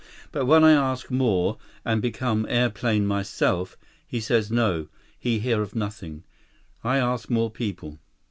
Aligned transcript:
But 0.31 0.47
when 0.47 0.63
I 0.63 0.71
ask 0.71 1.11
more, 1.11 1.59
and 1.85 2.01
become 2.01 2.47
airplane 2.49 3.05
myself, 3.05 3.77
he 4.07 4.19
say 4.19 4.41
no, 4.49 4.87
he 5.19 5.37
hear 5.37 5.61
of 5.61 5.75
nothing. 5.75 6.23
I 6.83 6.97
ask 6.97 7.29
more 7.29 7.51
people." 7.51 7.99